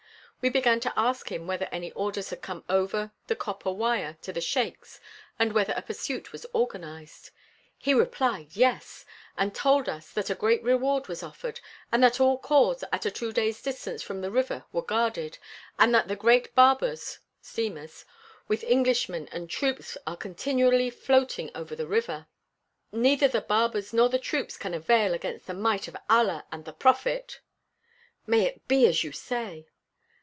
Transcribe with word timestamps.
We 0.43 0.49
began 0.49 0.79
to 0.79 0.93
ask 0.97 1.31
him 1.31 1.45
whether 1.45 1.69
any 1.71 1.91
orders 1.91 2.31
had 2.31 2.41
come 2.41 2.63
over 2.67 3.11
the 3.27 3.35
copper 3.35 3.71
wire 3.71 4.17
to 4.23 4.33
the 4.33 4.41
sheiks 4.41 4.99
and 5.37 5.53
whether 5.53 5.75
a 5.77 5.83
pursuit 5.83 6.31
was 6.31 6.47
organized. 6.51 7.29
He 7.77 7.93
replied: 7.93 8.55
'Yes!' 8.55 9.05
and 9.37 9.53
told 9.53 9.87
us 9.87 10.09
that 10.11 10.31
a 10.31 10.33
great 10.33 10.63
reward 10.63 11.07
was 11.07 11.21
offered, 11.21 11.59
and 11.91 12.01
that 12.03 12.19
all 12.19 12.39
khors 12.39 12.83
at 12.91 13.05
a 13.05 13.11
two 13.11 13.31
days' 13.31 13.61
distance 13.61 14.01
from 14.01 14.21
the 14.21 14.31
river 14.31 14.65
were 14.73 14.81
guarded, 14.81 15.37
and 15.77 15.93
that 15.93 16.07
the 16.07 16.15
great 16.15 16.55
'baburs' 16.55 17.19
(steamers), 17.39 18.03
with 18.47 18.63
Englishmen 18.63 19.29
and 19.31 19.47
troops 19.47 19.95
are 20.07 20.17
continually 20.17 20.89
floating 20.89 21.51
over 21.53 21.75
the 21.75 21.85
river." 21.85 22.25
"Neither 22.91 23.27
the 23.27 23.41
'baburs' 23.41 23.93
nor 23.93 24.09
the 24.09 24.17
troops 24.17 24.57
can 24.57 24.73
avail 24.73 25.13
against 25.13 25.45
the 25.45 25.53
might 25.53 25.87
of 25.87 25.95
Allah 26.09 26.45
and 26.51 26.65
the 26.65 26.73
prophet" 26.73 27.41
"May 28.25 28.41
it 28.47 28.67
be 28.67 28.87
as 28.87 29.03
you 29.03 29.11
say!" 29.11 29.67